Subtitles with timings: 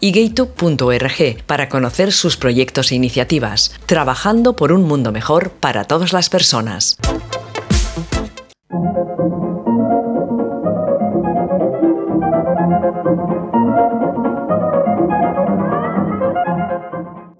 [0.00, 6.12] y gaytube.org para conocer sus proyectos e iniciativas, trabajando por un mundo mejor para todas
[6.12, 6.96] las personas.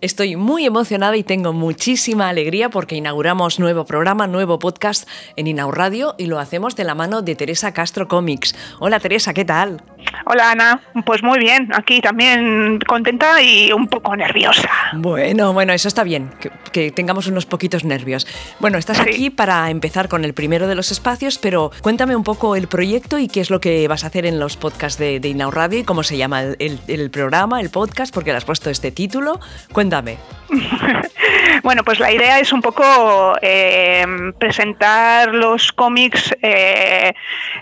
[0.00, 5.70] Estoy muy emocionada y tengo muchísima alegría porque inauguramos nuevo programa, nuevo podcast en Inau
[5.70, 8.54] Radio y lo hacemos de la mano de Teresa Castro Comics.
[8.78, 9.82] Hola Teresa, ¿qué tal?
[10.26, 14.68] Hola Ana, pues muy bien, aquí también contenta y un poco nerviosa.
[14.92, 16.30] Bueno, bueno, eso está bien,
[16.72, 18.26] que, tengamos unos poquitos nervios.
[18.60, 22.56] Bueno, estás aquí para empezar con el primero de los espacios, pero cuéntame un poco
[22.56, 25.28] el proyecto y qué es lo que vas a hacer en los podcasts de, de
[25.28, 28.90] Inau Radio y cómo se llama el, programa, el podcast, porque le has puesto este
[28.90, 29.40] título.
[29.72, 30.18] Cuéntame.
[31.62, 34.06] bueno, pues la idea es un poco eh,
[34.38, 37.12] presentar los cómics eh,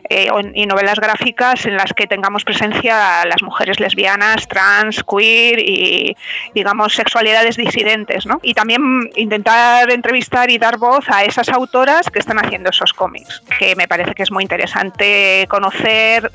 [0.08, 6.16] eh, y novelas gráficas en las que tengamos presencia las mujeres lesbianas, trans, queer y,
[6.54, 8.40] digamos, sexualidades disidentes, ¿no?
[8.42, 13.42] Y también intentar entrevistar y dar voz a esas autoras que están haciendo esos cómics,
[13.58, 16.30] que me parece que es muy interesante conocer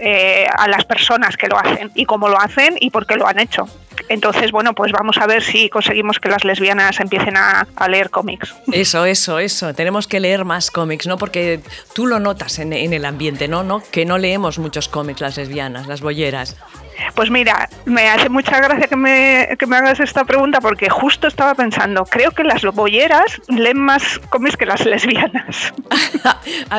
[0.56, 3.40] a las personas que lo hacen y cómo lo hacen y por qué lo han
[3.40, 3.66] hecho.
[4.10, 8.54] Entonces, bueno, pues vamos a ver si conseguimos que las lesbianas empiecen a, leer cómics.
[8.72, 9.74] Eso, eso, eso.
[9.74, 11.18] Tenemos que leer más cómics, ¿no?
[11.18, 11.60] Porque
[11.94, 13.48] tú lo notas en, el ambiente.
[13.48, 13.82] ¿no?
[13.92, 16.56] Que no leemos muchos cómics las lesbianas, las bolleras.
[17.16, 21.28] Pues mira, me hace mucha gracia que me, que me hagas esta pregunta porque justo
[21.28, 25.74] estaba pensando, creo que las bolleras leen más cómics que las lesbianas.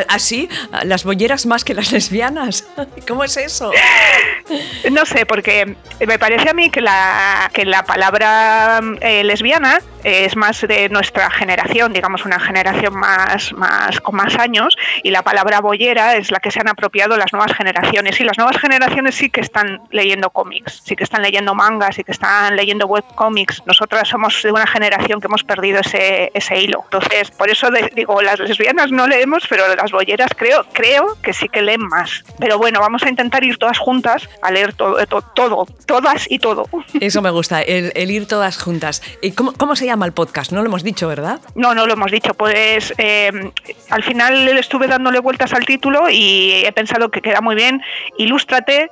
[0.08, 0.48] ¿Así?
[0.72, 2.66] ¿Ah, ¿Ah, ¿Las bolleras más que las lesbianas?
[3.08, 3.70] ¿Cómo es eso?
[4.90, 10.36] No sé, porque me parece a mí que la, que la palabra eh, lesbiana es
[10.36, 15.60] más de nuestra generación, digamos una generación más, más con más años, y la palabra
[15.60, 18.20] bollera es la que se han apropiado las nuevas generaciones.
[18.20, 22.04] Y las nuevas generaciones sí que están leyendo cómics, sí que están leyendo mangas, sí
[22.04, 23.62] que están leyendo webcomics.
[23.66, 26.82] Nosotras somos de una generación que hemos perdido ese, ese hilo.
[26.84, 31.48] Entonces, por eso digo, las lesbianas no leemos, pero las bolleras creo, creo que sí
[31.48, 32.24] que leen más.
[32.38, 34.96] Pero bueno, vamos a intentar ir todas juntas a leer todo,
[35.34, 36.66] todo, todas y todo.
[37.00, 39.02] Eso me gusta, el, ir todas juntas.
[39.22, 40.52] ¿Y cómo, cómo se llama el podcast?
[40.52, 41.40] No lo hemos dicho, ¿verdad?
[41.54, 42.34] No, no lo hemos dicho.
[42.34, 43.30] Pues eh,
[43.90, 47.82] al final estuve dándole vueltas al título y he pensado que queda muy bien.
[48.18, 48.90] Ilústrate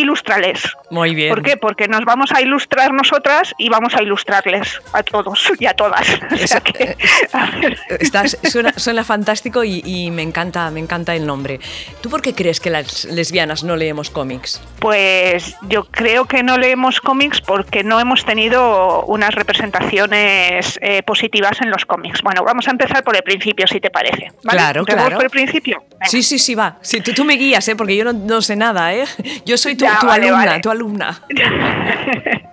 [0.00, 0.62] ilustrales.
[0.90, 1.30] Muy bien.
[1.30, 1.56] ¿Por qué?
[1.56, 6.06] Porque nos vamos a ilustrar nosotras y vamos a ilustrarles a todos y a todas.
[8.76, 11.60] suena, fantástico y, me encanta, me encanta el nombre.
[12.00, 14.60] ¿Tú por qué crees que las lesbianas no leemos cómics?
[14.80, 21.60] Pues yo creo que no leemos cómics porque no hemos tenido unas representaciones eh, positivas
[21.60, 22.22] en los cómics.
[22.22, 24.32] Bueno, vamos a empezar por el principio, si te parece.
[24.42, 25.16] Claro, claro.
[25.16, 25.84] por el principio?
[26.06, 26.78] Sí, sí, sí, va.
[26.80, 27.76] Sí, tú, me guías, ¿eh?
[27.76, 28.94] porque yo no, no sé nada.
[28.94, 29.04] ¿eh?
[29.44, 31.20] Yo soy tu, alumna, tu alumna.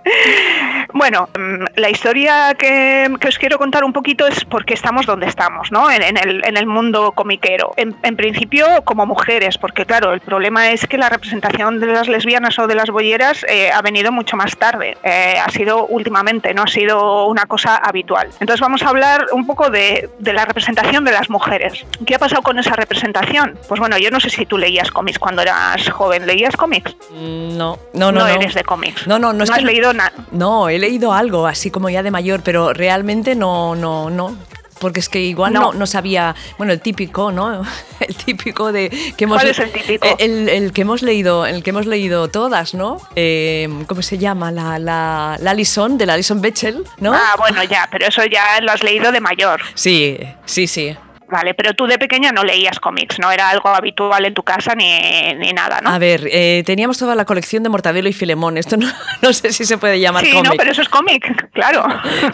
[0.92, 5.26] Bueno, mm, la historia que, os quiero contar un poquito es por qué estamos donde
[5.26, 5.90] estamos, ¿no?
[5.90, 7.74] En, el, mundo comiquero.
[7.76, 12.58] En, principio, como mujeres, porque claro, el problema es que la representación de las lesbianas
[12.58, 14.96] o de las bolleras eh, ha venido mucho más tarde.
[15.02, 18.28] Eh, ha sido últimamente, no ha sido una cosa habitual.
[18.40, 21.84] Entonces vamos a hablar un poco de, la representación de las mujeres.
[22.06, 23.58] ¿Qué ha pasado con esa representación?
[23.68, 26.26] Pues bueno, yo no sé si tú leías cómics cuando eras joven.
[26.26, 26.96] ¿Leías cómics?
[27.26, 28.20] No, no, no.
[28.20, 29.06] No eres de cómics.
[29.06, 29.44] No, no, no.
[29.44, 30.12] ¿No has leído nada?
[30.30, 34.36] No, he leído algo así como ya de mayor, pero realmente no, no, no.
[34.78, 35.72] Porque es que igual no.
[35.72, 37.62] no, sabía, bueno, el típico, ¿no?
[38.00, 40.06] El típico de que hemos ¿Cuál es el típico?
[40.18, 43.00] El, que hemos leído, el que hemos leído todas, ¿no?
[43.16, 44.52] Eh, ¿Cómo se llama?
[44.52, 47.14] La, la, la Alison, de la Alison Bechdel, ¿no?
[47.14, 49.62] Ah, bueno, ya, pero eso ya lo has leído de mayor.
[49.74, 50.94] Sí, sí, sí.
[51.28, 54.74] Vale, pero tú de pequeña no leías cómics, no era algo habitual en tu casa
[54.74, 55.90] ni, ni nada, ¿no?
[55.90, 58.58] A ver, eh, teníamos toda la colección de Mortadelo y Filemón.
[58.58, 58.86] Esto no,
[59.22, 60.36] no sé si se puede llamar cómic.
[60.36, 61.84] Sí, no, pero eso es cómic, claro.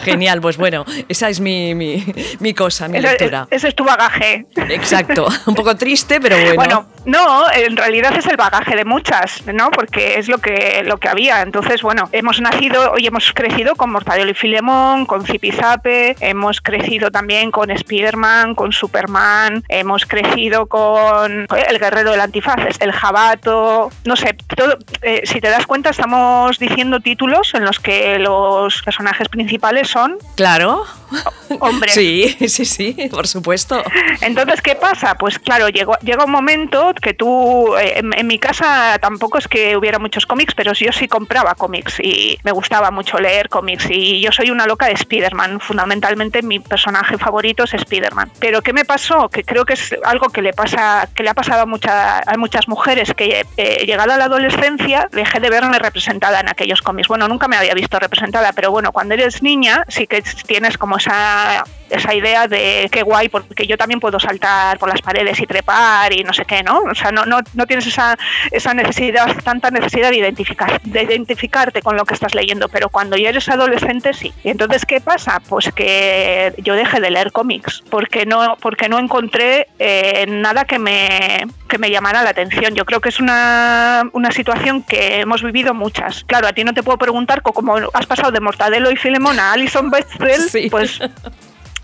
[0.01, 2.03] Genial, pues bueno, esa es mi, mi,
[2.39, 3.47] mi cosa, mi lectura.
[3.49, 4.45] Ese es tu bagaje.
[4.55, 6.55] Exacto, un poco triste, pero bueno.
[6.55, 9.71] Bueno, No, en realidad es el bagaje de muchas, ¿no?
[9.71, 11.41] Porque es lo que, lo que había.
[11.41, 17.11] Entonces, bueno, hemos nacido y hemos crecido con Mortadelo y Filemón, con Zipizape, hemos crecido
[17.11, 24.15] también con Spiderman, con Superman, hemos crecido con el guerrero del antifaz, el jabato, no
[24.15, 29.29] sé, todo, eh, si te das cuenta estamos diciendo títulos en los que los personajes
[29.29, 30.17] principales son...
[30.35, 30.85] Claro.
[31.59, 31.93] Hombres.
[31.93, 33.83] Sí, sí, sí, por supuesto.
[34.21, 35.15] Entonces, ¿qué pasa?
[35.15, 39.77] Pues claro, llegó, llega un momento que tú, eh, en, mi casa tampoco es que
[39.77, 44.21] hubiera muchos cómics, pero yo sí compraba cómics y me gustaba mucho leer cómics y
[44.21, 45.59] yo soy una loca de Spider-Man.
[45.59, 48.31] Fundamentalmente mi personaje favorito es Spider-Man.
[48.39, 49.29] Pero ¿qué me pasó?
[49.29, 52.67] Que creo que es algo que le pasa, que le ha pasado a, a muchas
[52.67, 57.07] mujeres, que eh, llegada a la adolescencia dejé de verme representada en aquellos cómics.
[57.07, 60.99] Bueno, nunca me había visto representada, pero bueno, cuando eres niña sí que tienes como
[61.03, 61.63] esa
[61.93, 66.11] esa idea de qué guay, porque yo también puedo saltar por las paredes y trepar
[66.13, 66.79] y no sé qué, ¿no?
[66.79, 68.17] O sea, no, no, no tienes esa,
[68.51, 73.15] esa necesidad, tanta necesidad de, identificar, de identificarte con lo que estás leyendo, pero cuando
[73.15, 74.33] ya eres adolescente sí.
[74.43, 75.39] Y entonces, ¿qué pasa?
[75.47, 80.79] Pues que yo dejé de leer cómics, porque no, porque no encontré eh, nada que
[80.79, 82.75] me, que me llamara la atención.
[82.75, 86.23] Yo creo que es una, una situación que hemos vivido muchas.
[86.23, 89.53] Claro, a ti no te puedo preguntar cómo has pasado de Mortadelo y Filemón a
[89.53, 90.99] Alison Bechdel, pues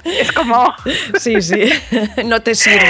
[0.05, 0.71] es como...
[1.17, 1.71] Sí, sí,
[2.23, 2.85] no te sirvo.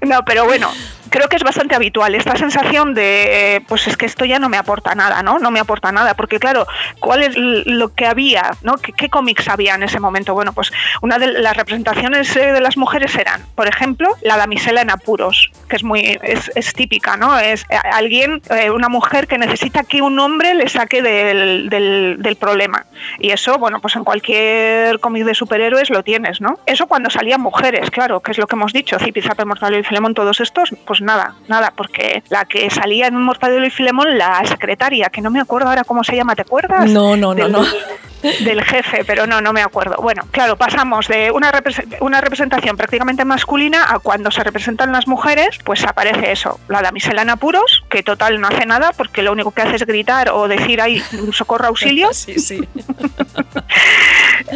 [0.00, 0.72] No, pero bueno,
[1.12, 4.56] creo que es bastante habitual esta sensación de, pues es que esto ya no me
[4.56, 5.38] aporta nada, ¿no?
[5.38, 6.66] No me aporta nada, porque claro,
[6.98, 8.74] ¿cuál es lo que había, ¿no?
[8.78, 10.34] ¿Qué, cómics había en ese momento?
[10.34, 10.72] Bueno, pues
[11.02, 15.52] una de las representaciones eh, de las mujeres eran, por ejemplo, la damisela en apuros,
[15.68, 17.38] que es muy, es, típica, ¿no?
[17.38, 22.36] Es eh, alguien, eh, una mujer que necesita que un hombre le saque del, del,
[22.40, 22.86] problema.
[23.18, 26.58] Y eso, bueno, pues en cualquier cómic de superhéroes lo tienes, ¿no?
[26.64, 30.14] Eso cuando salían mujeres, claro, que es lo que hemos dicho, Zipizape, Mortal y Filemón,
[30.14, 34.44] todos estos, pues nada, nada, porque la que salía en un Mortadelo y Filemón, la
[34.46, 36.90] secretaria, que no me acuerdo ahora cómo se llama, ¿te acuerdas?
[36.90, 37.64] No, no, no, no.
[38.22, 39.96] Del jefe, pero no, no me acuerdo.
[39.96, 41.52] Bueno, claro, pasamos de una,
[42.00, 47.22] una representación prácticamente masculina a cuando se representan las mujeres, pues aparece eso, la damisela
[47.22, 50.48] en apuros, que total no hace nada porque lo único que hace es gritar o
[50.48, 51.02] decir ahí
[51.32, 52.10] socorro auxilio.
[52.22, 52.60] Sí, sí.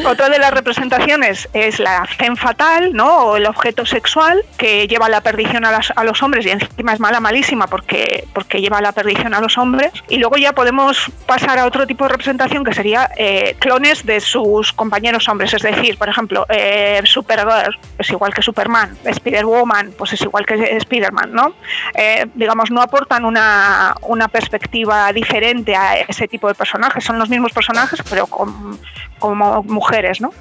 [0.04, 3.24] Otra de las representaciones es la fen fatal, ¿no?
[3.24, 7.00] O el objeto sexual que lleva la perdición a, a los hombres y encima es
[7.00, 9.92] mala, malísima porque, porque lleva la perdición a los hombres.
[10.08, 14.20] Y luego ya podemos pasar a otro tipo de representación que sería eh, clones de
[14.20, 15.54] sus compañeros hombres.
[15.54, 20.54] Es decir, por ejemplo, eh, Supergirl es igual que Superman, Spider-Woman pues es igual que
[20.54, 21.54] Spider-Man, ¿no?
[21.94, 27.04] Eh, digamos, no aportan una, una perspectiva diferente a ese tipo de personajes.
[27.04, 28.78] Son los mismos personajes, pero con,
[29.18, 30.32] como mujeres, ¿no?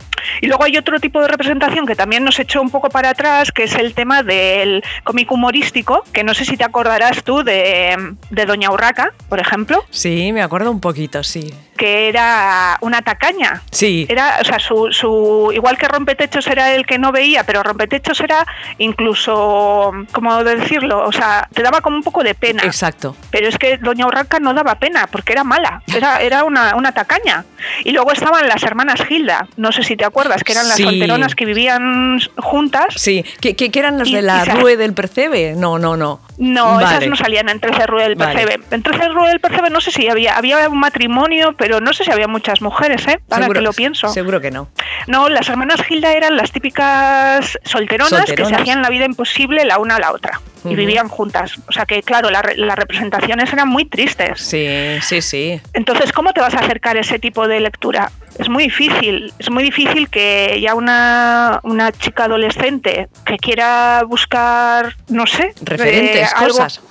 [0.42, 3.51] Y luego hay otro tipo de representación que también nos echó un poco para atrás,
[3.51, 8.16] que es el tema del cómic humorístico, que no sé si te acordarás tú de,
[8.30, 9.83] de Doña Urraca, por ejemplo.
[9.89, 13.62] Sí, me acuerdo un poquito, sí que era una tacaña.
[13.72, 14.06] Sí.
[14.10, 18.19] Era, o sea, su, su, igual que rompetechos era el que no veía, pero rompetechos
[18.22, 18.45] era
[18.77, 21.04] incluso, ¿cómo decirlo?
[21.06, 22.63] O sea, te daba como un poco de pena.
[22.63, 23.16] Exacto.
[23.30, 26.92] Pero es que Doña Urraca no daba pena, porque era mala, era, era una, una
[26.92, 27.45] tacaña.
[27.83, 31.35] Y luego estaban las hermanas Gilda, no sé si te acuerdas, que eran las solteronas
[31.35, 32.95] que vivían juntas.
[32.95, 35.53] Sí, que, que, eran las de la Rue del Percebe.
[35.56, 36.21] No, no, no.
[36.38, 38.59] No, esas no salían en 13 Rue del Percebe.
[38.71, 42.03] En 13 Rue del Percebe no sé si había, había un matrimonio, pero no sé
[42.03, 43.19] si había muchas mujeres, ¿eh?
[43.29, 44.09] Ahora que lo pienso.
[44.09, 44.67] Seguro que no.
[45.07, 49.79] No, las hermanas Gilda eran las típicas solteronas, que se hacían la vida imposible la
[49.79, 50.41] una a la otra
[50.71, 51.53] y vivían juntas.
[51.67, 54.41] O sea que, claro, las representaciones eran muy tristes.
[54.41, 54.67] Sí,
[55.01, 55.62] sí, sí.
[55.73, 58.12] Entonces, ¿cómo te vas a acercar a ese tipo de lectura?
[58.38, 64.96] Es muy difícil, es muy difícil que ya una, una chica adolescente que quiera buscar,
[65.08, 66.82] no sé, referentes, cosas.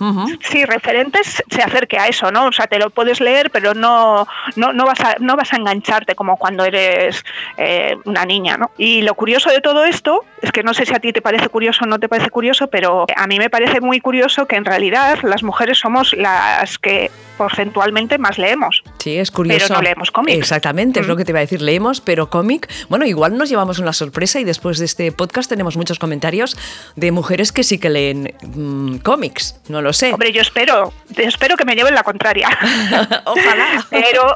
[0.41, 2.47] Sí, referentes, se acerque a eso, ¿no?
[2.47, 5.57] O sea, te lo puedes leer, pero no, no, no, vas, a, no vas a
[5.57, 7.25] engancharte como cuando eres
[7.57, 8.71] eh, una niña, ¿no?
[8.79, 11.49] Y lo curioso de todo esto es que no sé si a ti te parece
[11.49, 14.65] curioso o no te parece curioso, pero a mí me parece muy curioso que en
[14.65, 18.83] realidad las mujeres somos las que porcentualmente más leemos.
[18.99, 19.67] Sí, es curioso.
[19.67, 20.39] Pero no leemos cómics.
[20.39, 21.63] Exactamente, es lo que te iba a decir.
[21.63, 22.71] Leemos, pero cómic.
[22.89, 26.57] Bueno, igual nos llevamos una sorpresa y después de este podcast tenemos muchos comentarios
[26.97, 29.61] de mujeres que sí que leen mm, cómics.
[29.69, 30.13] No lo sé.
[30.13, 32.49] Hombre, yo espero, espero que me lleven la contraria.
[33.25, 33.87] Ojalá.
[33.91, 34.35] pero,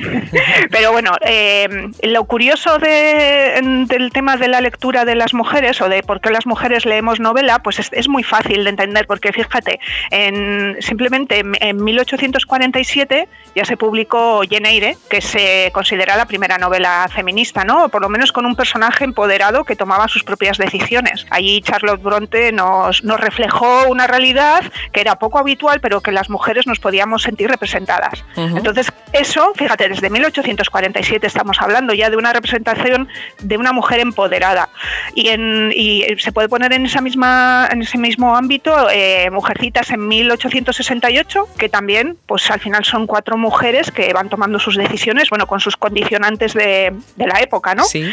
[0.70, 6.02] pero bueno, eh, lo curioso del tema de la lectura de las mujeres o de
[6.02, 10.76] por qué las mujeres leemos novela, pues es, muy fácil de entender, porque fíjate, en,
[10.80, 17.64] simplemente en 1800 1847 ya se publicó Jane que se considera la primera novela feminista,
[17.64, 17.84] ¿no?
[17.84, 21.26] O por lo menos con un personaje empoderado que tomaba sus propias decisiones.
[21.30, 26.28] Allí Charlotte Bronte nos, nos reflejó una realidad que era poco habitual, pero que las
[26.28, 28.24] mujeres nos podíamos sentir representadas.
[28.36, 33.08] Entonces, eso, fíjate, desde 1847 estamos hablando ya de una representación
[33.40, 34.68] de una mujer empoderada.
[35.14, 39.90] Y, en, y se puede poner en, esa misma, en ese mismo ámbito eh, Mujercitas
[39.90, 45.28] en 1868, que también, pues al final son cuatro mujeres que van tomando sus decisiones,
[45.30, 47.84] bueno, con sus condicionantes de, de la época, ¿no?
[47.84, 48.10] Sí.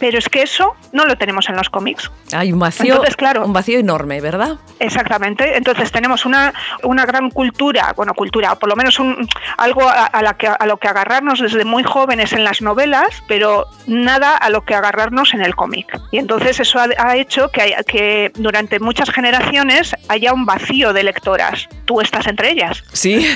[0.00, 2.10] Pero es que eso no lo tenemos en los cómics.
[2.32, 4.58] Hay un vacío, claro, un vacío enorme, ¿verdad?
[4.78, 5.56] Exactamente.
[5.56, 6.52] Entonces tenemos una,
[6.82, 9.28] una gran cultura, bueno, cultura, o por lo menos un,
[9.58, 13.66] algo a, la que, a lo que agarrarnos desde muy jóvenes en las novelas, pero
[13.86, 16.00] nada a lo que agarrarnos en el cómic.
[16.10, 21.68] Y entonces eso ha, hecho que, que durante muchas generaciones haya un vacío de lectoras.
[21.84, 22.82] Tú estás entre ellas.
[22.92, 23.26] Sí,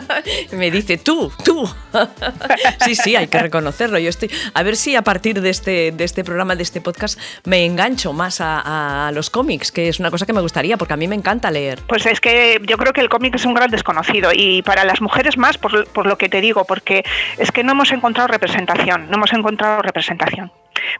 [0.52, 1.68] me dice tú, tú.
[2.84, 3.98] sí, sí, hay que reconocerlo.
[3.98, 7.64] Yo estoy, a ver si a partir de este este programa, de este podcast, me
[7.64, 11.08] engancho más a, los cómics, que es una cosa que me gustaría, porque a mí
[11.08, 11.80] me encanta leer.
[11.86, 15.00] Pues es que yo creo que el cómic es un gran desconocido y para las
[15.00, 17.04] mujeres más, por, por lo que te digo, porque
[17.38, 20.50] es que no hemos encontrado representación, no hemos encontrado representación.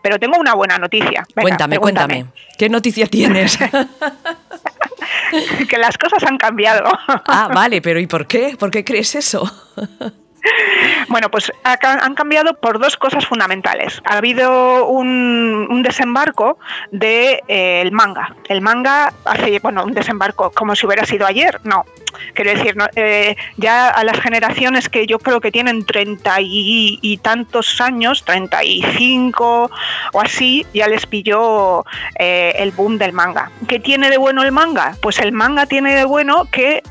[0.03, 1.27] Pero tengo una buena noticia.
[1.35, 2.27] cuéntame, cuéntame.
[2.59, 3.59] ¿Qué noticia tienes?
[5.69, 6.91] que las cosas han cambiado.
[7.09, 8.57] ah, vale, pero ¿y por qué?
[8.59, 9.45] ¿Por qué crees eso?
[11.09, 14.01] Bueno, pues han cambiado por dos cosas fundamentales.
[14.05, 16.59] Ha habido un, desembarco
[16.91, 18.35] del de, eh, manga.
[18.49, 21.85] El manga hace, bueno, un desembarco como si hubiera sido ayer, no.
[22.33, 27.81] Quiero decir, eh, ya a las generaciones que yo creo que tienen treinta y, tantos
[27.81, 29.71] años, 35
[30.13, 31.85] o así, ya les pilló
[32.19, 33.51] eh, el boom del manga.
[33.69, 34.97] ¿Qué tiene de bueno el manga?
[35.01, 36.83] Pues el manga tiene de bueno que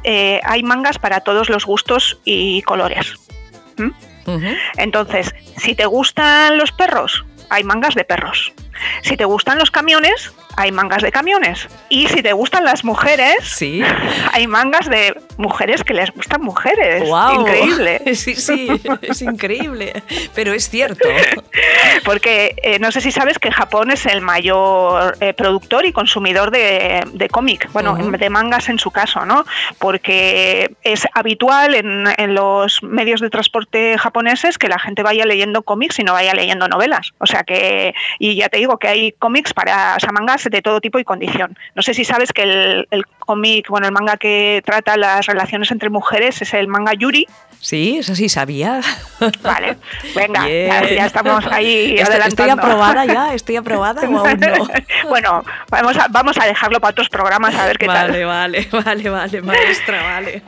[0.43, 3.15] hay mangas para todos los gustos y colores.
[3.77, 3.91] ¿Mm?
[4.77, 8.53] Entonces, si te gustan los perros, hay mangas de perros.
[9.01, 11.67] Si te gustan los camiones, hay mangas de camiones.
[11.89, 13.83] Y si te gustan las mujeres, sí.
[14.33, 17.03] hay mangas de mujeres que les gustan mujeres.
[17.39, 18.01] Increíble.
[18.13, 18.67] Sí, sí,
[19.01, 20.01] es increíble.
[20.35, 21.09] Pero es cierto.
[22.05, 26.51] Porque eh, no sé si sabes que Japón es el mayor eh, productor y consumidor
[26.51, 29.45] de, de cómic, bueno, de mangas en su caso, ¿no?
[29.79, 35.63] Porque es habitual en, en los medios de transporte japoneses que la gente vaya leyendo
[35.63, 37.13] cómics y no vaya leyendo novelas.
[37.17, 40.99] O sea que, y ya te digo que hay cómics para mangas de todo tipo
[40.99, 41.57] y condición.
[41.75, 45.71] No sé si sabes que el, el cómic, bueno, el manga que trata las relaciones
[45.71, 47.27] entre mujeres es el manga Yuri.
[47.59, 48.81] Sí, eso sí sabía.
[49.41, 49.77] Vale,
[50.15, 52.27] venga, ya, estamos ahí adelantando.
[52.27, 53.33] ¿Estoy aprobada ya?
[53.33, 54.67] ¿Estoy aprobada o aún no?
[55.09, 58.11] bueno, vamos a, vamos a dejarlo para otros programas a ver qué tal.
[58.11, 60.41] Vale, vale, vale, vale, maestra, vale.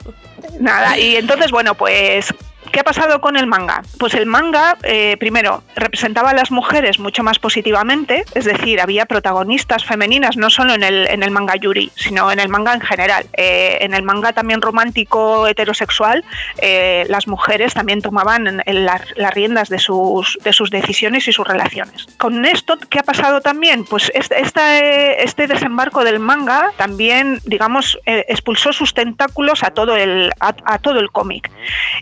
[0.60, 2.34] Nada, y entonces, bueno, pues
[2.75, 3.84] ¿Qué ha pasado con el manga?
[3.98, 9.05] Pues el manga, eh, primero, representaba a las mujeres mucho más positivamente, es decir, había
[9.05, 12.82] protagonistas femeninas no solo en el, en el manga yuri, sino en el manga en
[12.82, 13.27] general.
[13.32, 16.25] Eh, en el manga también romántico heterosexual,
[16.58, 19.03] eh, las mujeres también tomaban las,
[19.34, 22.08] riendas de sus, de sus decisiones y sus relaciones.
[22.17, 23.86] Con esto, ¿qué ha pasado también?
[23.86, 30.53] Pues este, este desembarco del manga también, digamos, expulsó sus tentáculos a todo el, a
[30.84, 31.50] el cómic.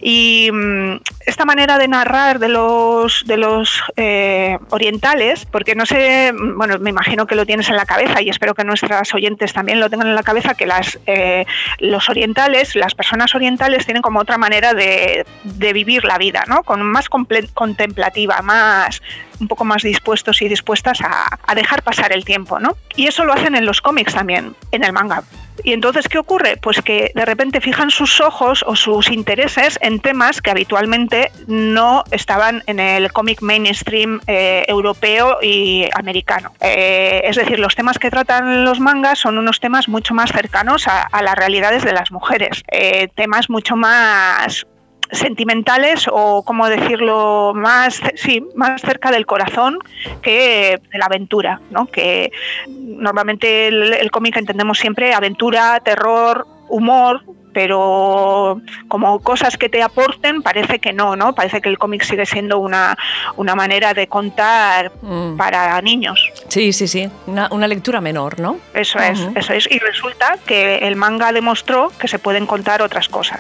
[0.02, 6.32] Y Mm, esta manera de narrar de los, de los eh, orientales, porque no sé,
[6.32, 9.52] mm, bueno, me imagino que lo tienes en la cabeza y espero que nuestras oyentes
[9.52, 11.46] también lo tengan en la cabeza, que las, eh,
[11.80, 16.64] los orientales, las personas orientales tienen como otra manera de, vivir la vida, ¿no?
[16.64, 19.02] Con más contemplativa, más
[19.40, 22.76] un poco más dispuestos y dispuestas a, dejar pasar el tiempo, ¿no?
[22.96, 25.24] Y eso lo hacen en los cómics también, en el manga.
[25.64, 26.58] Y entonces, ¿qué ocurre?
[26.58, 32.04] Pues que de repente fijan sus ojos o sus intereses en temas que habitualmente no
[32.12, 36.52] estaban en el cómic mainstream eh, europeo y americano.
[36.60, 40.88] Eh, es decir, los temas que tratan los mangas son unos temas mucho más cercanos
[40.88, 44.66] a, las realidades de las mujeres, eh, temas mucho más
[45.14, 49.80] sentimentales o, como decirlo, más, sí, más cerca del corazón
[50.22, 51.86] que de la aventura, ¿no?
[51.86, 52.32] Que
[52.68, 57.22] normalmente el, el cómic entendemos siempre aventura, terror, humor,
[57.54, 61.34] pero como cosas que te aporten parece que no, ¿no?
[61.34, 62.98] Parece que el cómic sigue siendo una,
[63.38, 65.38] una manera de contar mm.
[65.38, 66.32] para niños.
[66.48, 68.58] Sí, sí, sí, una, lectura menor, ¿no?
[68.74, 69.72] Eso es, eso es.
[69.72, 73.40] Y resulta que el manga demostró que se pueden contar otras cosas.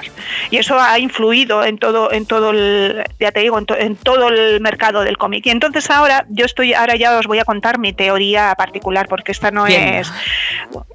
[0.49, 4.61] Y eso ha influido en todo, en todo el, ya te digo, en, todo el
[4.61, 5.45] mercado del cómic.
[5.45, 9.31] Y entonces ahora, yo estoy, ahora ya os voy a contar mi teoría particular, porque
[9.31, 10.11] esta no es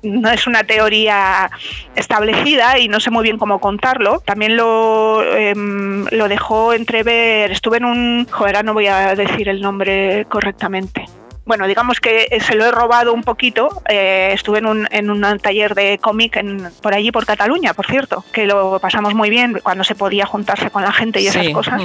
[0.02, 1.50] no es una teoría
[1.94, 4.20] establecida y no se muy bien cómo contarlo.
[4.20, 9.60] También lo, em, lo dejó entrever, estuve en un, joder, no voy a decir el
[9.60, 11.06] nombre correctamente
[11.48, 13.82] bueno, digamos que se lo he robado un poquito.
[13.88, 16.38] Eh, estuve en un, en un taller de cómic
[16.82, 20.70] por allí, por Cataluña, por cierto, que lo pasamos muy bien cuando se podía juntarse
[20.70, 21.80] con la gente y esas cosas.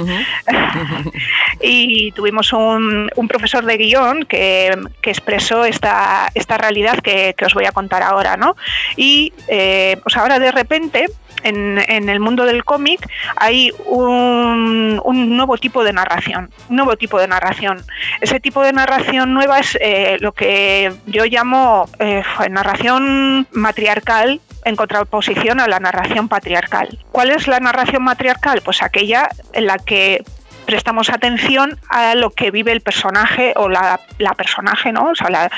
[1.62, 7.46] y tuvimos un, un, profesor de guion que, que expresó esta, esta realidad que, que,
[7.46, 8.56] os voy a contar ahora, ¿no?
[8.96, 11.06] Y eh, pues ahora de repente
[11.44, 14.96] en, el mundo del cómic hay un,
[15.36, 17.82] nuevo tipo de narración, un nuevo tipo de narración.
[18.20, 24.76] Ese tipo de narración nueva es eh, lo que yo llamo eh, narración matriarcal en
[24.76, 26.98] contraposición a la narración patriarcal.
[27.12, 28.62] ¿Cuál es la narración matriarcal?
[28.64, 30.24] Pues aquella en la que
[30.64, 34.00] prestamos atención a lo que vive el personaje o la,
[34.36, 35.10] personaje, ¿no?
[35.10, 35.50] O sea,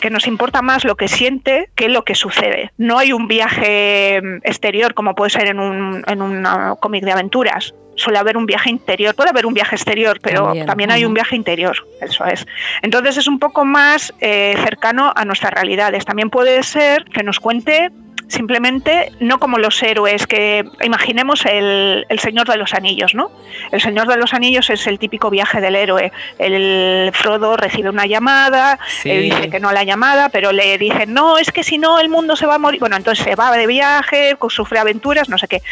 [0.00, 2.70] que nos importa más lo que siente que lo que sucede.
[2.78, 6.44] No hay un viaje exterior como puede ser en un, en
[6.80, 10.90] cómic de aventuras suele haber un viaje interior, puede haber un viaje exterior, pero también,
[10.90, 12.46] hay un viaje interior, eso es.
[12.82, 16.04] Entonces es un poco más eh, cercano a nuestras realidades.
[16.04, 17.90] También puede ser que nos cuente
[18.32, 23.30] simplemente no como los héroes que imaginemos el, Señor de los Anillos, ¿no?
[23.70, 26.12] El Señor de los Anillos es el típico viaje del héroe.
[26.38, 31.38] El Frodo recibe una llamada, él dice que no la llamada, pero le dicen, no,
[31.38, 32.80] es que si no el mundo se va a morir.
[32.80, 35.62] Bueno, entonces se va de viaje, sufre aventuras, no sé qué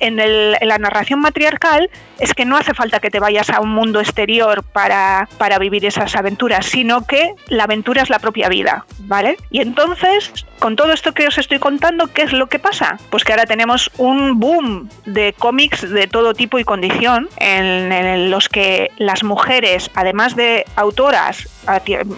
[0.00, 4.00] en, la narración matriarcal es que no hace falta que te vayas a un mundo
[4.00, 9.36] exterior para, para vivir esas aventuras, sino que la aventura es la propia vida, ¿vale?
[9.50, 12.98] Y entonces, con todo esto que os estoy contando, ¿qué es lo que pasa?
[13.10, 18.48] Pues que ahora tenemos un boom de cómics de todo tipo y condición en, los
[18.48, 21.48] que las mujeres, además de autoras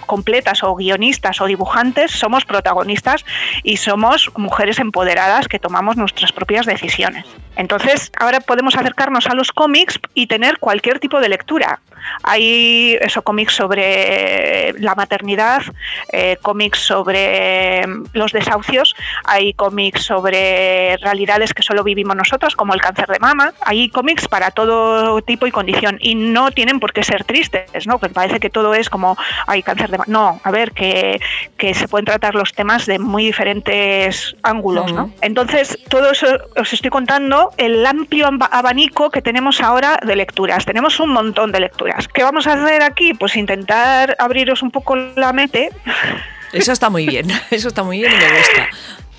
[0.06, 3.24] completas o guionistas o dibujantes, somos protagonistas
[3.62, 7.26] y somos mujeres empoderadas que tomamos nuestras propias decisiones.
[7.56, 11.80] Entonces, ahora podemos acercarnos a los cómics y tener cualquier tipo de lectura.
[12.22, 15.62] Hay eso, cómics sobre la maternidad,
[16.12, 17.82] eh, cómics sobre
[18.12, 18.94] los desahucios,
[19.24, 23.52] hay cómics sobre realidades que solo vivimos nosotros, como el cáncer de mama.
[23.60, 27.98] Hay cómics para todo tipo y condición y no tienen por qué ser tristes, ¿no?
[27.98, 29.16] Porque parece que todo es como
[29.46, 30.04] hay cáncer de mama.
[30.08, 31.20] No, a ver, que,
[31.74, 35.12] se pueden tratar los temas de muy diferentes ángulos, ¿no?
[35.20, 40.64] Entonces, todo eso os estoy contando el amplio abanico que tenemos ahora de lecturas.
[40.64, 42.08] Tenemos un montón de lecturas.
[42.08, 43.14] ¿Qué vamos a hacer aquí?
[43.14, 45.70] Pues intentar abriros un poco la mente.
[46.52, 48.68] Eso está muy bien, eso está muy bien y me gusta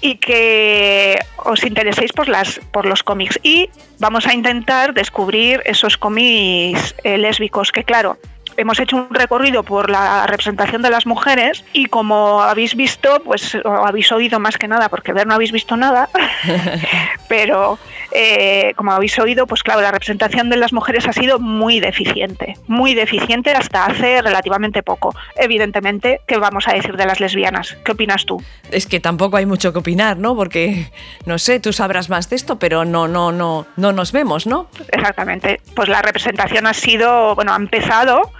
[0.03, 5.97] y que os intereséis por las por los cómics y vamos a intentar descubrir esos
[5.97, 8.17] cómics eh, lésbicos que claro
[8.57, 13.55] hemos hecho un recorrido por la representación de las mujeres y como habéis visto, pues
[13.55, 16.09] o habéis oído más que nada, porque ver no habéis visto nada,
[17.27, 17.77] pero
[18.11, 22.55] eh, como habéis oído, pues claro, la representación de las mujeres ha sido muy deficiente,
[22.67, 25.15] muy deficiente hasta hace relativamente poco.
[25.35, 27.77] Evidentemente, ¿qué vamos a decir de las lesbianas?
[27.83, 28.41] ¿Qué opinas tú?
[28.71, 30.35] Es que tampoco hay mucho que opinar, ¿no?
[30.35, 30.91] Porque,
[31.25, 34.67] no sé, tú sabrás más de esto, pero no, no, no, no nos vemos, ¿no?
[34.91, 35.61] Exactamente.
[35.75, 38.31] Pues la representación ha sido, bueno, ha empezado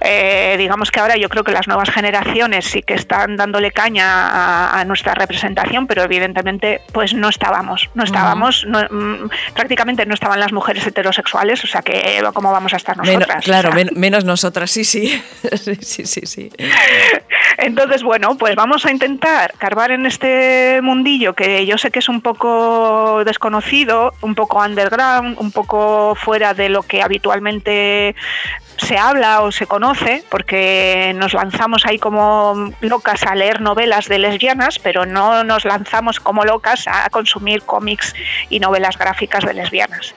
[0.00, 4.80] eh, digamos que ahora yo creo que las nuevas generaciones sí que están dándole caña
[4.80, 10.52] a, nuestra representación, pero evidentemente pues no estábamos, no estábamos, mm, prácticamente no estaban las
[10.52, 13.44] mujeres heterosexuales, o sea que cómo vamos a estar nosotras.
[13.44, 15.22] claro, menos nosotras, sí, sí,
[15.80, 16.50] sí, sí, sí.
[17.58, 22.08] Entonces, bueno, pues vamos a intentar carvar en este mundillo que yo sé que es
[22.08, 28.14] un poco desconocido, un poco underground, un poco fuera de lo que habitualmente
[28.76, 34.20] se habla o se conoce, porque nos lanzamos ahí como locas a leer novelas de
[34.20, 38.14] lesbianas, pero no nos lanzamos como locas a consumir cómics
[38.50, 40.14] y novelas gráficas de lesbianas.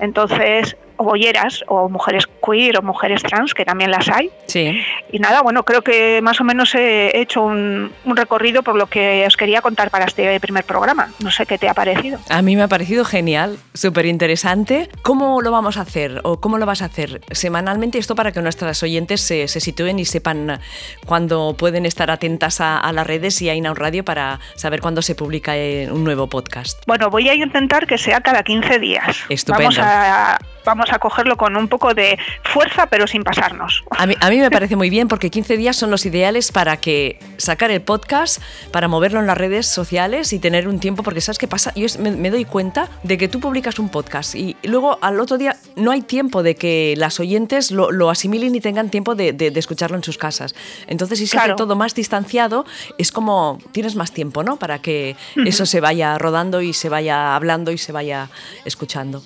[0.00, 4.30] Entonces, bolleras o mujeres queer o mujeres trans, que también las hay.
[4.46, 4.80] Sí.
[5.10, 9.24] Y nada, bueno, creo que más o menos he hecho un, recorrido por lo que
[9.26, 11.10] os quería contar para este primer programa.
[11.20, 12.18] No sé qué te ha parecido.
[12.28, 14.88] A mí me ha parecido genial, súper interesante.
[15.02, 17.98] ¿Cómo lo vamos a hacer o cómo lo vas a hacer semanalmente?
[17.98, 20.60] Esto para que nuestras oyentes se, sitúen y sepan
[21.06, 25.14] cuándo pueden estar atentas a, las redes y a Inaun Radio para saber cuándo se
[25.14, 26.82] publica eh, un nuevo podcast.
[26.86, 29.24] Bueno, voy a intentar que sea cada 15 días.
[29.28, 29.76] Estupendo.
[29.76, 33.84] Vamos a, vamos vamos a cogerlo con un poco de fuerza, pero sin pasarnos.
[33.90, 36.76] A mí, a mí me parece muy bien porque 15 días son los ideales para
[36.78, 38.40] que sacar el podcast,
[38.72, 41.72] para moverlo en las redes sociales y tener un tiempo, porque ¿sabes qué pasa?
[41.74, 45.56] Yo me, doy cuenta de que tú publicas un podcast y luego al otro día
[45.76, 50.04] no hay tiempo de que las oyentes lo, asimilen y tengan tiempo de, escucharlo en
[50.04, 50.54] sus casas.
[50.86, 52.64] Entonces, si se hace todo más distanciado,
[52.96, 54.56] es como tienes más tiempo, ¿no?
[54.56, 58.30] Para que eso se vaya rodando y se vaya hablando y se vaya
[58.64, 59.22] escuchando.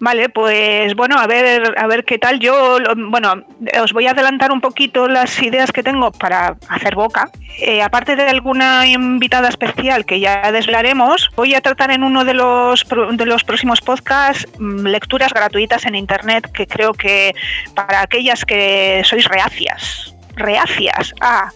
[0.00, 2.38] Vale, pues bueno, a ver, a ver qué tal.
[2.38, 3.44] Yo, bueno,
[3.82, 7.30] os voy a adelantar un poquito las ideas que tengo para hacer boca.
[7.58, 12.34] Eh, aparte de alguna invitada especial que ya desvelaremos, voy a tratar en uno de
[12.34, 17.34] los, de los próximos podcasts mm, lecturas gratuitas en Internet que creo que
[17.74, 21.50] para aquellas que sois reacias, reacias a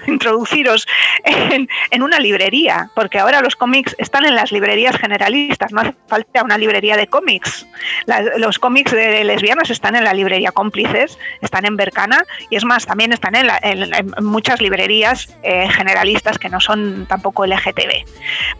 [0.06, 0.86] introduciros
[1.24, 6.42] en, una librería, porque ahora los cómics están en las librerías generalistas, no hace falta
[6.42, 7.66] una librería de cómics.
[8.38, 12.86] los cómics de lesbianas están en la librería cómplices, están en Bercana y es más,
[12.86, 13.50] también están en,
[14.22, 18.06] muchas librerías eh, generalistas que no son tampoco LGTB.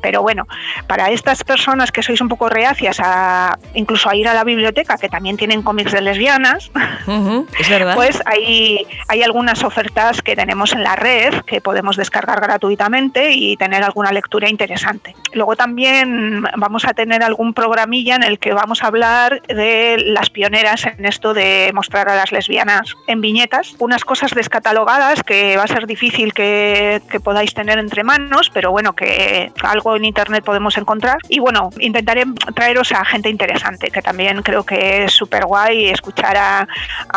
[0.01, 0.47] Pero bueno,
[0.87, 4.97] para estas personas que sois un poco reacias a incluso a ir a la biblioteca,
[4.99, 6.71] que también tienen cómics de lesbianas,
[7.95, 13.57] pues hay, hay algunas ofertas que tenemos en la red que podemos descargar gratuitamente y
[13.57, 15.15] tener alguna lectura interesante.
[15.33, 20.31] Luego también vamos a tener algún programilla en el que vamos a hablar de las
[20.31, 25.65] pioneras en esto de mostrar a las lesbianas en viñetas, unas cosas descatalogadas que va
[25.65, 30.77] a ser difícil que, podáis tener entre manos, pero bueno, que algo en internet podemos
[30.79, 31.19] encontrar.
[31.29, 36.37] Y bueno, intentaré traeros a gente interesante, que también creo que es súper guay escuchar
[36.37, 36.69] a,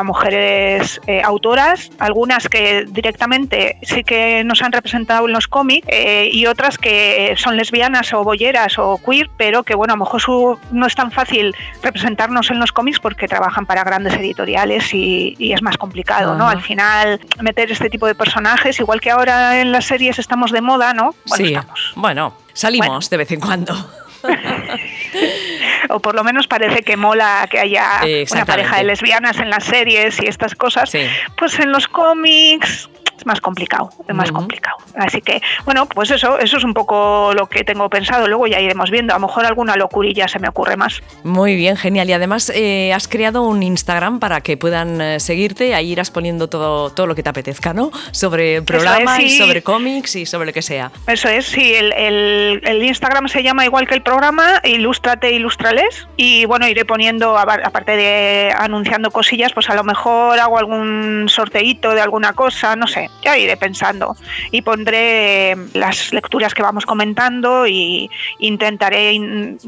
[0.03, 6.29] mujeres eh, autoras, algunas que directamente sí que nos han representado en los cómics eh,
[6.31, 10.59] y otras que son lesbianas o bolleras o queer, pero que bueno, a lo mejor
[10.71, 15.61] no es tan fácil representarnos en los cómics porque trabajan para grandes editoriales y, es
[15.61, 16.47] más complicado, ¿no?
[16.47, 20.61] Al final, meter este tipo de personajes, igual que ahora en las series estamos de
[20.61, 21.13] moda, ¿no?
[21.27, 24.02] Bueno, sí, bueno, salimos de vez en cuando.
[25.89, 29.63] o por lo menos parece que mola que haya una pareja de lesbianas en las
[29.63, 30.91] series y estas cosas.
[31.37, 32.89] Pues en los cómics
[33.23, 34.77] es más complicado, es más complicado.
[34.95, 38.27] Así que, bueno, pues eso, eso es un poco lo que tengo pensado.
[38.27, 39.13] Luego ya iremos viendo.
[39.13, 41.01] A lo mejor alguna locurilla se me ocurre más.
[41.23, 42.09] Muy bien, genial.
[42.09, 45.73] Y además eh, has creado un Instagram para que puedan eh, seguirte.
[45.73, 47.91] Ahí irás poniendo todo, todo lo que te apetezca, ¿no?
[48.11, 50.91] Sobre el programa y sobre cómics y sobre lo que sea.
[51.07, 51.73] Eso es, sí.
[51.73, 56.07] El, el, Instagram se llama igual que el programa, Ilustrate Ilustrales.
[56.17, 61.91] Y bueno, iré poniendo, aparte de anunciando cosillas, pues a lo mejor hago algún sorteito
[61.91, 64.15] de alguna cosa, no sé ya iré pensando
[64.51, 69.19] y pondré las lecturas que vamos comentando y intentaré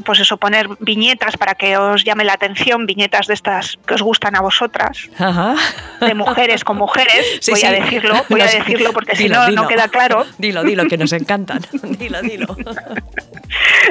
[0.04, 4.02] pues eso poner viñetas para que os llame la atención, viñetas de estas que os
[4.02, 5.08] gustan a vosotras,
[6.00, 9.88] de mujeres con mujeres, voy a decirlo, voy a decirlo porque si no no queda
[9.88, 10.24] claro.
[10.38, 11.62] Dilo, dilo que nos encantan.
[11.98, 12.56] dilo, dilo.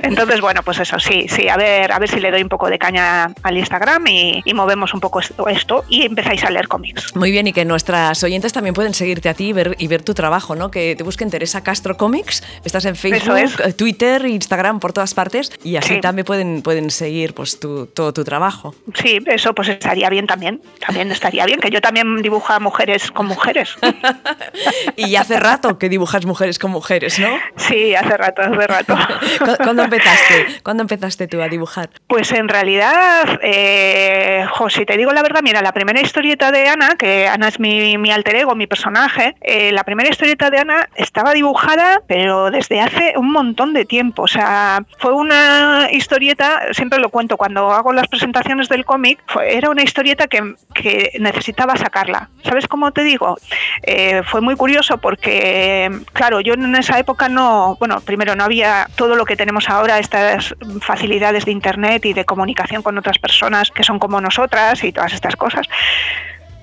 [0.04, 2.70] Entonces, bueno, pues eso, sí, sí, a ver, a ver si le doy un poco
[2.70, 7.14] de caña al Instagram y, movemos un poco esto, esto, y empezáis a leer cómics.
[7.14, 10.04] Muy bien, y que nuestras oyentes también pueden seguirte a ti y ver, y ver
[10.04, 10.72] tu trabajo, ¿no?
[10.72, 15.76] Que te busquen Teresa Castro Comics, estás en Facebook, Twitter, Instagram, por todas partes, y
[15.78, 18.76] así también pueden, pueden seguir pues tu, todo tu trabajo.
[18.96, 23.12] Sí, eso pues estaría bien también, también estaría bien, que yo también dibujo a mujeres
[23.12, 23.76] con mujeres.
[24.96, 27.38] y hace rato que dibujas mujeres con mujeres, ¿no?
[27.58, 28.98] Sí, hace rato, hace rato.
[29.58, 30.62] ¿Cuándo empezaste?
[30.64, 31.90] ¿Cuándo empezaste tú a dibujar?
[32.08, 36.96] Pues en realidad, eh, si te digo la verdad, mira, la primera historieta de Ana,
[36.98, 40.90] que Ana es mi, mi alter ego, mi personaje, eh, la primera historieta de Ana
[40.96, 44.24] estaba dibujada, pero desde hace un montón de tiempo.
[44.24, 49.70] O sea, fue una historieta, siempre lo cuento cuando hago las presentaciones del cómic, era
[49.70, 52.30] una historieta que, que, necesitaba sacarla.
[52.44, 53.38] ¿Sabes cómo te digo?
[53.84, 58.88] Eh, fue muy curioso porque, claro, yo en esa época no, bueno, primero no había
[58.96, 63.72] todo lo que tenemos ahora, estas facilidades de Internet y de comunicación con otras personas
[63.72, 65.68] que son como nosotras y todas estas cosas.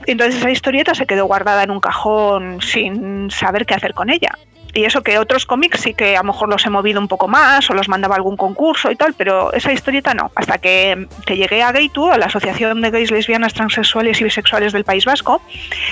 [0.07, 4.37] Entonces esa historieta se quedó guardada en un cajón sin saber qué hacer con ella.
[4.75, 7.29] Y eso que otros cómics sí que a lo mejor los he movido un poco
[7.29, 10.33] más o los mandaba a algún concurso y tal, pero esa historieta no.
[10.35, 14.85] Hasta que, llegué a Gaytu, a la Asociación de Gays, Lesbianas, Transexuales y Bisexuales del
[14.85, 15.43] País Vasco,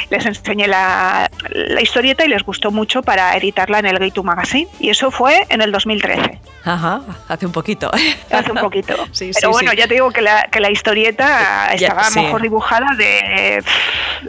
[0.09, 1.31] les enseñé la,
[1.81, 4.69] historieta y les gustó mucho para editarla en el Gaytu Magazine.
[4.79, 6.41] Y eso fue en el 2013.
[6.65, 7.91] Ajá, hace un poquito.
[8.31, 8.95] Hace un poquito.
[9.35, 13.63] pero bueno, ya te digo que la, que la historieta estaba mejor dibujada de.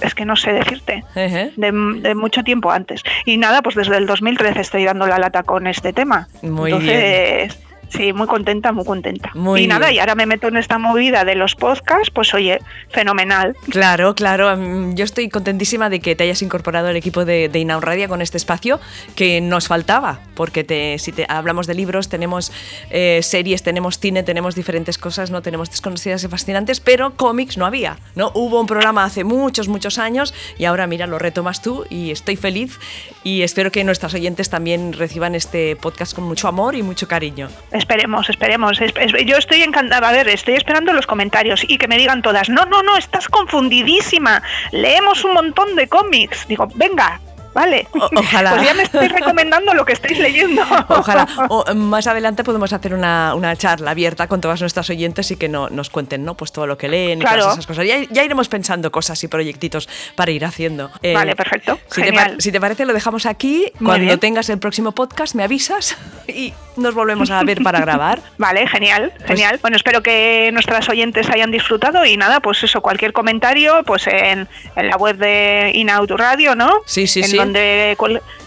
[0.02, 1.04] Es que no sé decirte.
[1.14, 3.04] de, de mucho tiempo antes.
[3.26, 6.27] Y nada, pues desde el 2013 estoy dando la lata con este tema.
[6.41, 7.51] Muy bien.
[7.91, 9.32] Sí, muy contenta, muy contenta.
[9.58, 13.56] y nada, y ahora me meto en esta movida de los podcasts, pues oye, fenomenal.
[13.69, 14.58] Claro, claro.
[14.93, 18.21] Yo estoy contentísima de que te hayas incorporado al equipo de, de Inaun Radio con
[18.21, 18.80] este espacio
[19.15, 22.51] que nos faltaba, porque te, si te hablamos de libros, tenemos
[22.89, 27.65] eh, series, tenemos cine, tenemos diferentes cosas, no tenemos desconocidas y fascinantes, pero cómics no
[27.65, 27.97] había.
[28.15, 28.32] ¿no?
[28.34, 32.38] Hubo un programa hace muchos, muchos años y ahora mira, lo retomas tú y estoy
[32.38, 32.80] feliz
[33.23, 37.49] y espero que nuestras oyentes también reciban este podcast con mucho amor y mucho cariño.
[37.82, 38.80] Esperemos, esperemos.
[39.26, 40.08] yo estoy encantada.
[40.08, 43.28] A ver, estoy esperando los comentarios y que me digan todas, no, no, no, estás
[43.28, 44.44] confundidísima.
[44.72, 46.48] Leemos un montón de cómics.
[46.48, 47.20] Digo, venga,
[47.54, 47.88] Vale.
[47.94, 48.52] ojalá.
[48.52, 50.62] Pues ya me estoy recomendando lo que estáis leyendo.
[50.88, 51.28] Ojalá.
[51.50, 55.50] O, más adelante podemos hacer una, una, charla abierta con todas nuestras oyentes y que
[55.50, 56.36] no, nos cuenten ¿no?
[56.36, 57.86] pues todo lo que leen y todas esas cosas.
[57.86, 60.92] Ya, iremos pensando cosas y proyectitos para ir haciendo.
[61.02, 61.80] Eh, vale, perfecto.
[61.90, 63.72] Si te, si, te, parece, lo dejamos aquí.
[63.84, 68.22] Cuando tengas el próximo podcast, me avisas y nos volvemos a ver para grabar.
[68.38, 69.60] Vale, genial, pues genial.
[69.62, 74.48] bueno, espero que nuestras oyentes hayan disfrutado y nada, pues eso, cualquier comentario, pues en,
[74.76, 76.82] en la web de Inauto Radio, ¿no?
[76.86, 77.97] Sí, sí, sí donde,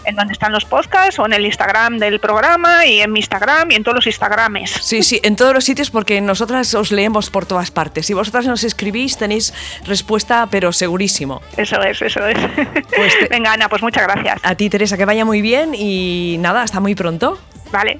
[0.05, 3.71] en donde están los podcasts o en el Instagram del programa y en mi Instagram
[3.71, 4.71] y en todos los Instagrames.
[4.71, 8.05] Sí, sí, en todos los sitios porque nosotras os leemos por todas partes.
[8.05, 9.53] Si vosotras nos escribís tenéis
[9.85, 11.41] respuesta, pero segurísimo.
[11.57, 12.37] Eso es, eso es.
[12.95, 14.39] Pues Venga, Ana, pues muchas gracias.
[14.43, 17.37] A ti, Teresa, que vaya muy bien y nada, hasta muy pronto.
[17.71, 17.99] Vale.